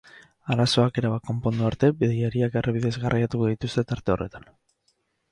[0.53, 4.49] Arazoak erabat konpondu arte, bidaiariak errepidez garraiatuko dituzte tarte horretan.